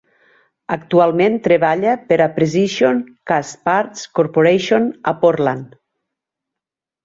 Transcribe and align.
Actualment 0.75 1.35
treballa 1.47 1.93
per 2.07 2.17
a 2.25 2.27
Precision 2.39 3.03
Castparts 3.33 4.09
Corporation 4.21 4.89
a 5.13 5.15
Portland. 5.25 5.81